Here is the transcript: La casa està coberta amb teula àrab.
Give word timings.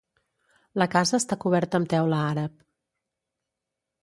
La 0.81 0.87
casa 0.95 1.15
està 1.23 1.37
coberta 1.43 1.81
amb 1.81 1.91
teula 1.93 2.23
àrab. 2.31 2.57